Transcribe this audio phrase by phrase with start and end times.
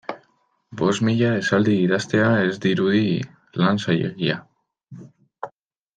[0.79, 3.03] Bost mila esaldi idaztea ez dirudi
[3.63, 4.43] lan zailegia.